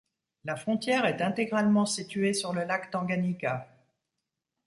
La 0.45 0.55
frontière 0.55 1.05
est 1.05 1.21
intégralement 1.21 1.85
située 1.85 2.33
sur 2.33 2.53
le 2.53 2.63
lac 2.63 2.89
Tanganyika. 2.89 3.67